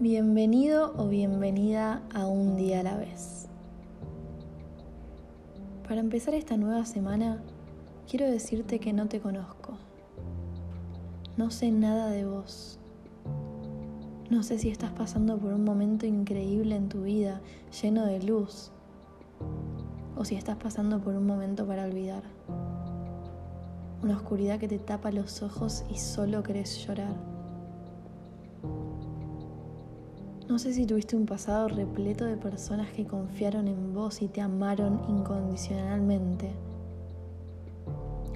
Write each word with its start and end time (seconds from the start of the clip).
Bienvenido 0.00 0.94
o 0.96 1.08
bienvenida 1.08 2.02
a 2.14 2.24
un 2.28 2.54
día 2.54 2.78
a 2.78 2.82
la 2.84 2.96
vez. 2.96 3.48
Para 5.88 5.98
empezar 5.98 6.34
esta 6.34 6.56
nueva 6.56 6.84
semana, 6.84 7.42
quiero 8.08 8.30
decirte 8.30 8.78
que 8.78 8.92
no 8.92 9.08
te 9.08 9.18
conozco. 9.18 9.76
No 11.36 11.50
sé 11.50 11.72
nada 11.72 12.10
de 12.10 12.24
vos. 12.24 12.78
No 14.30 14.44
sé 14.44 14.60
si 14.60 14.68
estás 14.68 14.92
pasando 14.92 15.36
por 15.36 15.52
un 15.52 15.64
momento 15.64 16.06
increíble 16.06 16.76
en 16.76 16.88
tu 16.88 17.02
vida, 17.02 17.40
lleno 17.82 18.06
de 18.06 18.22
luz, 18.22 18.70
o 20.16 20.24
si 20.24 20.36
estás 20.36 20.58
pasando 20.58 21.00
por 21.00 21.16
un 21.16 21.26
momento 21.26 21.66
para 21.66 21.86
olvidar. 21.86 22.22
Una 24.04 24.14
oscuridad 24.14 24.60
que 24.60 24.68
te 24.68 24.78
tapa 24.78 25.10
los 25.10 25.42
ojos 25.42 25.84
y 25.90 25.98
solo 25.98 26.44
querés 26.44 26.86
llorar. 26.86 27.37
No 30.58 30.64
sé 30.64 30.72
si 30.72 30.86
tuviste 30.86 31.14
un 31.14 31.24
pasado 31.24 31.68
repleto 31.68 32.24
de 32.24 32.36
personas 32.36 32.90
que 32.90 33.06
confiaron 33.06 33.68
en 33.68 33.94
vos 33.94 34.22
y 34.22 34.26
te 34.26 34.40
amaron 34.40 35.00
incondicionalmente. 35.08 36.50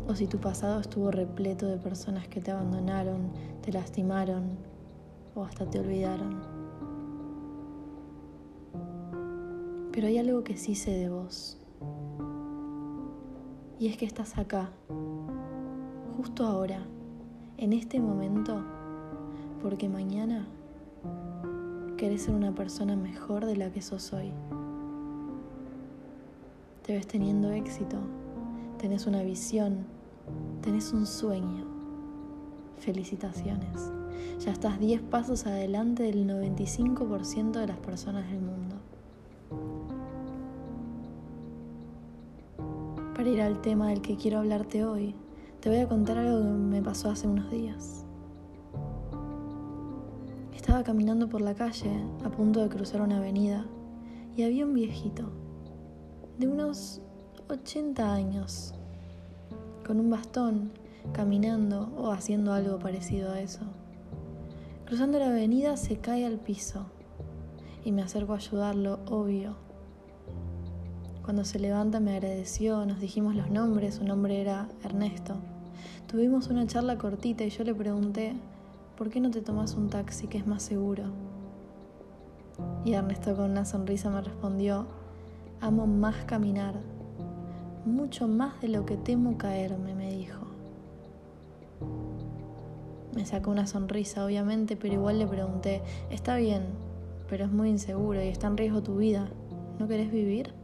O 0.07 0.15
si 0.15 0.29
tu 0.29 0.39
pasado 0.39 0.79
estuvo 0.79 1.11
repleto 1.11 1.67
de 1.67 1.79
personas 1.79 2.29
que 2.29 2.41
te 2.41 2.53
abandonaron, 2.53 3.33
te 3.63 3.73
lastimaron 3.73 4.57
o 5.35 5.43
hasta 5.43 5.69
te 5.69 5.81
olvidaron. 5.81 6.41
Pero 9.91 10.07
hay 10.07 10.19
algo 10.19 10.45
que 10.45 10.57
sí 10.57 10.77
sé 10.77 10.93
de 10.93 11.11
vos. 11.11 11.59
Y 13.81 13.89
es 13.89 13.97
que 13.97 14.07
estás 14.07 14.39
acá, 14.39 14.71
justo 16.17 16.47
ahora, 16.47 16.87
en 17.57 17.73
este 17.73 17.99
momento, 17.99 18.63
porque 19.61 19.89
mañana 19.89 20.47
querés 22.03 22.23
ser 22.23 22.35
una 22.35 22.53
persona 22.53 22.97
mejor 22.97 23.47
de 23.47 23.55
la 23.55 23.71
que 23.71 23.81
sos 23.81 24.13
hoy. 24.13 24.33
Te 26.85 26.95
ves 26.95 27.07
teniendo 27.07 27.53
éxito, 27.53 27.97
tenés 28.77 29.07
una 29.07 29.23
visión, 29.23 29.87
tenés 30.63 30.93
un 30.93 31.07
sueño. 31.07 31.65
Felicitaciones. 32.81 33.93
Ya 34.41 34.51
estás 34.51 34.81
10 34.81 35.01
pasos 35.03 35.47
adelante 35.47 36.03
del 36.03 36.29
95% 36.29 37.53
de 37.53 37.69
las 37.69 37.79
personas 37.79 38.29
del 38.29 38.41
mundo. 38.41 38.75
Para 43.15 43.29
ir 43.29 43.43
al 43.43 43.61
tema 43.61 43.91
del 43.91 44.03
que 44.03 44.17
quiero 44.17 44.41
hablarte 44.41 44.85
hoy, 44.85 45.15
te 45.61 45.69
voy 45.69 45.79
a 45.79 45.89
contar 45.89 46.19
algo 46.19 46.43
que 46.43 46.49
me 46.49 46.83
pasó 46.83 47.11
hace 47.11 47.29
unos 47.29 47.49
días. 47.49 48.02
Estaba 50.55 50.83
caminando 50.83 51.29
por 51.29 51.41
la 51.41 51.55
calle 51.55 51.91
a 52.25 52.31
punto 52.31 52.61
de 52.61 52.69
cruzar 52.69 53.01
una 53.01 53.19
avenida 53.19 53.67
y 54.37 54.43
había 54.43 54.65
un 54.65 54.75
viejito 54.75 55.31
de 56.39 56.49
unos 56.49 57.01
80 57.49 58.13
años 58.13 58.75
con 59.87 59.99
un 59.99 60.11
bastón 60.11 60.73
caminando 61.13 61.93
o 61.97 62.13
haciendo 62.13 62.53
algo 62.53 62.79
parecido 62.79 63.33
a 63.33 63.41
eso. 63.41 63.61
Cruzando 64.87 65.19
la 65.19 65.29
avenida 65.29 65.77
se 65.77 65.99
cae 65.99 66.27
al 66.27 66.39
piso 66.39 66.87
y 67.85 67.93
me 67.93 68.03
acerco 68.03 68.35
a 68.35 68.37
ayudarlo, 68.37 69.01
obvio. 69.07 69.57
Cuando 71.25 71.45
se 71.45 71.59
levanta 71.59 72.01
me 72.01 72.17
agradeció, 72.17 72.85
nos 72.85 73.01
dijimos 73.01 73.35
los 73.35 73.51
nombres, 73.51 73.97
su 73.97 74.05
nombre 74.05 74.41
era 74.41 74.69
Ernesto. 74.85 75.37
Tuvimos 76.09 76.49
una 76.49 76.67
charla 76.67 76.99
cortita 76.99 77.45
y 77.45 77.51
yo 77.51 77.65
le 77.65 77.75
pregunté 77.75 78.35
¿por 79.03 79.11
qué 79.11 79.19
no 79.19 79.33
te 79.33 79.41
tomas 79.41 79.75
un 79.75 79.89
taxi 79.89 80.29
que 80.29 80.39
es 80.39 80.47
más 80.47 80.63
seguro? 80.63 81.03
Y 82.85 82.93
Ernesto 82.93 83.35
con 83.35 83.51
una 83.51 83.65
sonrisa 83.65 84.11
me 84.11 84.21
respondió, 84.21 84.87
amo 85.61 85.89
más 85.89 86.25
caminar, 86.25 86.77
mucho 87.85 88.29
más 88.29 88.61
de 88.61 88.69
lo 88.69 88.87
que 88.87 88.97
temo 88.97 89.37
caerme, 89.39 89.97
me 89.97 90.13
dijo. 90.13 90.47
Me 93.13 93.27
sacó 93.27 93.51
una 93.51 93.67
sonrisa, 93.67 94.25
obviamente, 94.25 94.77
pero 94.77 94.95
igual 94.95 95.19
le 95.19 95.27
pregunté, 95.27 95.83
está 96.11 96.37
bien, 96.37 96.63
pero 97.29 97.47
es 97.47 97.51
muy 97.51 97.71
inseguro 97.71 98.23
y 98.23 98.29
está 98.29 98.47
en 98.47 98.57
riesgo 98.57 98.85
tu 98.85 98.99
vida. 98.99 99.29
¿No 99.81 99.89
querés 99.89 100.13
vivir? 100.13 100.55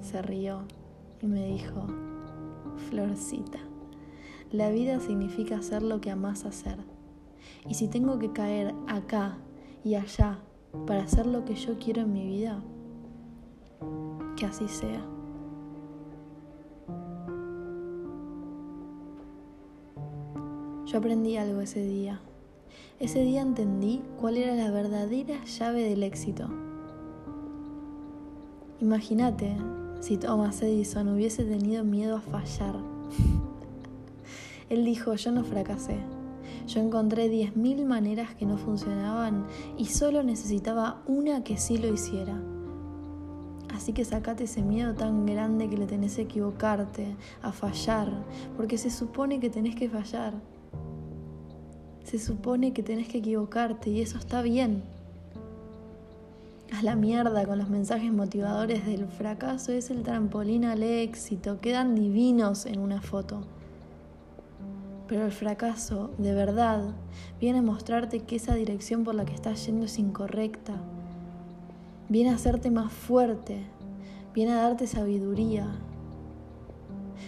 Se 0.00 0.22
rió 0.22 0.62
y 1.20 1.26
me 1.26 1.44
dijo, 1.44 1.84
Florcita. 2.88 3.69
La 4.52 4.70
vida 4.70 4.98
significa 4.98 5.58
hacer 5.58 5.82
lo 5.82 6.00
que 6.00 6.10
amas 6.10 6.44
hacer. 6.44 6.76
Y 7.68 7.74
si 7.74 7.86
tengo 7.86 8.18
que 8.18 8.32
caer 8.32 8.74
acá 8.88 9.38
y 9.84 9.94
allá 9.94 10.40
para 10.86 11.04
hacer 11.04 11.26
lo 11.26 11.44
que 11.44 11.54
yo 11.54 11.78
quiero 11.78 12.02
en 12.02 12.12
mi 12.12 12.26
vida, 12.26 12.60
que 14.36 14.46
así 14.46 14.66
sea. 14.66 15.04
Yo 20.86 20.98
aprendí 20.98 21.36
algo 21.36 21.60
ese 21.60 21.86
día. 21.86 22.20
Ese 22.98 23.22
día 23.22 23.42
entendí 23.42 24.02
cuál 24.20 24.36
era 24.36 24.56
la 24.56 24.72
verdadera 24.72 25.44
llave 25.44 25.84
del 25.84 26.02
éxito. 26.02 26.48
Imagínate 28.80 29.56
si 30.00 30.16
Thomas 30.16 30.60
Edison 30.62 31.08
hubiese 31.08 31.44
tenido 31.44 31.84
miedo 31.84 32.16
a 32.16 32.20
fallar. 32.20 32.99
Él 34.70 34.84
dijo, 34.84 35.14
yo 35.14 35.32
no 35.32 35.44
fracasé. 35.44 35.98
Yo 36.66 36.80
encontré 36.80 37.30
10.000 37.30 37.84
maneras 37.84 38.34
que 38.34 38.46
no 38.46 38.56
funcionaban 38.56 39.46
y 39.76 39.86
solo 39.86 40.22
necesitaba 40.22 41.02
una 41.06 41.44
que 41.44 41.56
sí 41.56 41.76
lo 41.76 41.92
hiciera. 41.92 42.40
Así 43.74 43.92
que 43.92 44.04
sacate 44.04 44.44
ese 44.44 44.62
miedo 44.62 44.94
tan 44.94 45.26
grande 45.26 45.68
que 45.68 45.76
le 45.76 45.86
tenés 45.86 46.18
a 46.18 46.22
equivocarte, 46.22 47.16
a 47.42 47.52
fallar, 47.52 48.12
porque 48.56 48.78
se 48.78 48.90
supone 48.90 49.40
que 49.40 49.50
tenés 49.50 49.74
que 49.74 49.88
fallar. 49.88 50.34
Se 52.04 52.18
supone 52.18 52.72
que 52.72 52.82
tenés 52.82 53.08
que 53.08 53.18
equivocarte 53.18 53.90
y 53.90 54.00
eso 54.00 54.18
está 54.18 54.42
bien. 54.42 54.82
A 56.72 56.82
la 56.82 56.94
mierda 56.94 57.44
con 57.46 57.58
los 57.58 57.68
mensajes 57.68 58.12
motivadores 58.12 58.86
del 58.86 59.06
fracaso 59.06 59.72
es 59.72 59.90
el 59.90 60.02
trampolín 60.02 60.64
al 60.64 60.82
éxito, 60.82 61.60
quedan 61.60 61.94
divinos 61.94 62.66
en 62.66 62.78
una 62.78 63.00
foto. 63.00 63.42
Pero 65.10 65.26
el 65.26 65.32
fracaso, 65.32 66.12
de 66.18 66.32
verdad, 66.32 66.94
viene 67.40 67.58
a 67.58 67.62
mostrarte 67.62 68.20
que 68.20 68.36
esa 68.36 68.54
dirección 68.54 69.02
por 69.02 69.16
la 69.16 69.24
que 69.24 69.34
estás 69.34 69.66
yendo 69.66 69.86
es 69.86 69.98
incorrecta. 69.98 70.74
Viene 72.08 72.30
a 72.30 72.34
hacerte 72.34 72.70
más 72.70 72.92
fuerte, 72.92 73.58
viene 74.32 74.52
a 74.52 74.62
darte 74.62 74.86
sabiduría. 74.86 75.66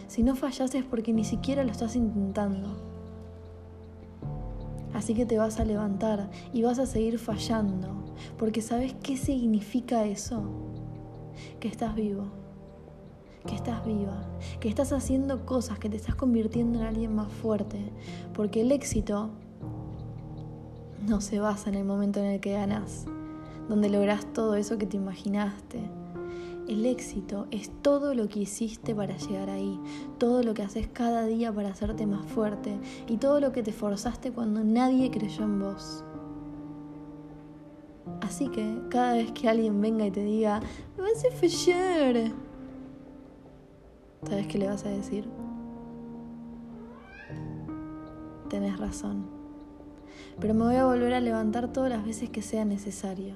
Si 0.06 0.22
no 0.22 0.36
fallas 0.36 0.72
es 0.76 0.84
porque 0.84 1.12
ni 1.12 1.24
siquiera 1.24 1.64
lo 1.64 1.72
estás 1.72 1.96
intentando. 1.96 2.68
Así 4.94 5.14
que 5.14 5.26
te 5.26 5.38
vas 5.38 5.58
a 5.58 5.64
levantar 5.64 6.30
y 6.52 6.62
vas 6.62 6.78
a 6.78 6.86
seguir 6.86 7.18
fallando, 7.18 7.88
porque 8.38 8.62
sabes 8.62 8.94
qué 9.02 9.16
significa 9.16 10.04
eso, 10.04 10.44
que 11.58 11.66
estás 11.66 11.96
vivo 11.96 12.41
que 13.46 13.54
estás 13.54 13.84
viva, 13.84 14.24
que 14.60 14.68
estás 14.68 14.92
haciendo 14.92 15.44
cosas, 15.44 15.78
que 15.78 15.88
te 15.88 15.96
estás 15.96 16.14
convirtiendo 16.14 16.80
en 16.80 16.86
alguien 16.86 17.14
más 17.14 17.30
fuerte, 17.30 17.78
porque 18.34 18.60
el 18.60 18.72
éxito 18.72 19.30
no 21.06 21.20
se 21.20 21.40
basa 21.40 21.70
en 21.70 21.76
el 21.76 21.84
momento 21.84 22.20
en 22.20 22.26
el 22.26 22.40
que 22.40 22.52
ganas, 22.52 23.06
donde 23.68 23.90
logras 23.90 24.26
todo 24.32 24.54
eso 24.54 24.78
que 24.78 24.86
te 24.86 24.96
imaginaste. 24.96 25.80
El 26.68 26.86
éxito 26.86 27.48
es 27.50 27.70
todo 27.82 28.14
lo 28.14 28.28
que 28.28 28.40
hiciste 28.40 28.94
para 28.94 29.16
llegar 29.16 29.50
ahí, 29.50 29.80
todo 30.18 30.42
lo 30.44 30.54
que 30.54 30.62
haces 30.62 30.88
cada 30.92 31.26
día 31.26 31.52
para 31.52 31.70
hacerte 31.70 32.06
más 32.06 32.24
fuerte 32.26 32.78
y 33.08 33.16
todo 33.16 33.40
lo 33.40 33.50
que 33.50 33.64
te 33.64 33.72
forzaste 33.72 34.30
cuando 34.30 34.62
nadie 34.62 35.10
creyó 35.10 35.44
en 35.44 35.58
vos. 35.58 36.04
Así 38.20 38.48
que 38.48 38.78
cada 38.88 39.14
vez 39.14 39.32
que 39.32 39.48
alguien 39.48 39.80
venga 39.80 40.06
y 40.06 40.10
te 40.12 40.22
diga, 40.22 40.60
me 40.96 41.02
vas 41.02 41.24
a 41.24 41.34
fallar, 41.34 42.32
¿Sabes 44.28 44.46
qué 44.46 44.58
le 44.58 44.68
vas 44.68 44.84
a 44.84 44.88
decir? 44.88 45.28
Tenés 48.48 48.78
razón. 48.78 49.26
Pero 50.40 50.54
me 50.54 50.64
voy 50.64 50.76
a 50.76 50.86
volver 50.86 51.14
a 51.14 51.20
levantar 51.20 51.72
todas 51.72 51.90
las 51.90 52.04
veces 52.04 52.30
que 52.30 52.42
sea 52.42 52.64
necesario. 52.64 53.34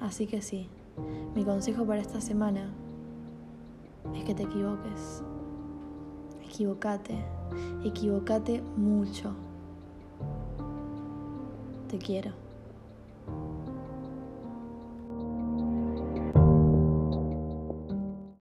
Así 0.00 0.26
que 0.26 0.42
sí, 0.42 0.68
mi 1.34 1.44
consejo 1.44 1.84
para 1.84 2.00
esta 2.00 2.20
semana 2.20 2.70
es 4.14 4.24
que 4.24 4.34
te 4.34 4.44
equivoques. 4.44 5.22
Equivocate, 6.44 7.24
equivocate 7.84 8.62
mucho. 8.76 9.32
Te 11.88 11.98
quiero. 11.98 12.45